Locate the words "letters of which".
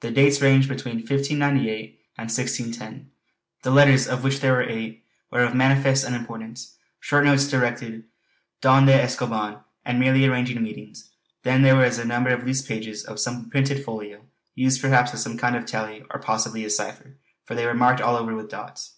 3.70-4.40